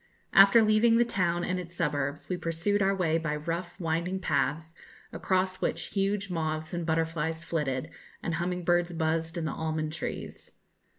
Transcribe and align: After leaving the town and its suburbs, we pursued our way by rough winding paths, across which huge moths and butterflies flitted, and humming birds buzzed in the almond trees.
After 0.33 0.63
leaving 0.63 0.97
the 0.97 1.05
town 1.05 1.43
and 1.43 1.59
its 1.59 1.75
suburbs, 1.75 2.27
we 2.27 2.35
pursued 2.35 2.81
our 2.81 2.95
way 2.95 3.19
by 3.19 3.35
rough 3.35 3.79
winding 3.79 4.19
paths, 4.19 4.73
across 5.13 5.61
which 5.61 5.89
huge 5.93 6.27
moths 6.27 6.73
and 6.73 6.87
butterflies 6.87 7.43
flitted, 7.43 7.91
and 8.23 8.33
humming 8.33 8.63
birds 8.63 8.93
buzzed 8.93 9.37
in 9.37 9.45
the 9.45 9.51
almond 9.51 9.93
trees. 9.93 10.53